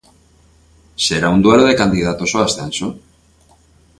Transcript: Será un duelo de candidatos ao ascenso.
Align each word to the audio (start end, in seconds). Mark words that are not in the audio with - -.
Será 1.05 1.27
un 1.35 1.39
duelo 1.45 1.65
de 1.67 1.79
candidatos 1.81 2.31
ao 2.33 2.41
ascenso. 2.47 2.87